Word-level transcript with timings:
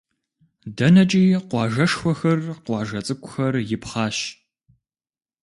ДэнэкӀи 0.77 1.21
къуажэшхуэхэр, 1.49 2.39
къуажэ 2.65 2.99
цӀыкӀухэр 3.05 3.53
ипхъащ. 3.75 4.17